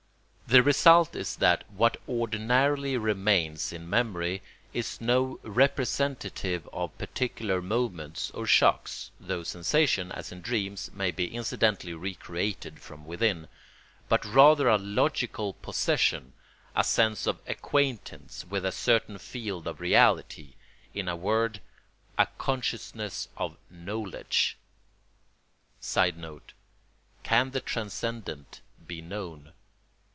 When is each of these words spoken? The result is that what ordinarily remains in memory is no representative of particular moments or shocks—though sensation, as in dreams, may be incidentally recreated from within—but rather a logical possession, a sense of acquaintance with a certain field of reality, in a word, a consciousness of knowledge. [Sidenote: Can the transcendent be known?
The 0.47 0.61
result 0.63 1.15
is 1.15 1.37
that 1.37 1.63
what 1.71 1.95
ordinarily 2.09 2.97
remains 2.97 3.71
in 3.71 3.89
memory 3.89 4.41
is 4.73 4.99
no 4.99 5.39
representative 5.43 6.67
of 6.73 6.97
particular 6.97 7.61
moments 7.61 8.31
or 8.31 8.45
shocks—though 8.45 9.43
sensation, 9.43 10.11
as 10.11 10.33
in 10.33 10.41
dreams, 10.41 10.91
may 10.93 11.09
be 11.09 11.33
incidentally 11.33 11.93
recreated 11.93 12.81
from 12.81 13.05
within—but 13.05 14.25
rather 14.25 14.67
a 14.67 14.77
logical 14.77 15.53
possession, 15.53 16.33
a 16.75 16.83
sense 16.83 17.25
of 17.27 17.39
acquaintance 17.47 18.43
with 18.43 18.65
a 18.65 18.73
certain 18.73 19.19
field 19.19 19.67
of 19.67 19.79
reality, 19.79 20.55
in 20.93 21.07
a 21.07 21.15
word, 21.15 21.61
a 22.17 22.25
consciousness 22.37 23.29
of 23.37 23.55
knowledge. 23.69 24.57
[Sidenote: 25.79 26.51
Can 27.23 27.51
the 27.51 27.61
transcendent 27.61 28.59
be 28.85 29.01
known? 29.01 29.53